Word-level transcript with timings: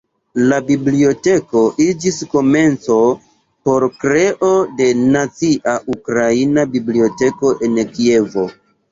La 0.51 0.57
biblioteko 0.67 1.59
iĝis 1.83 2.15
komenco 2.29 2.95
por 3.69 3.85
kreo 4.05 4.49
de 4.79 4.87
Nacia 5.01 5.75
Ukraina 5.97 6.63
Biblioteko 6.77 7.53
en 7.69 7.77
Kievo. 7.93 8.47